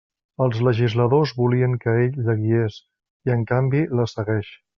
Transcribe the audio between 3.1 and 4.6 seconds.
i, en canvi, la segueix.